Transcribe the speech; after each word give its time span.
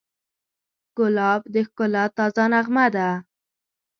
ګلاب 0.97 1.41
د 1.53 1.55
ښکلا 1.67 2.03
تازه 2.17 2.45
نغمه 2.53 2.85
ده. 2.95 3.09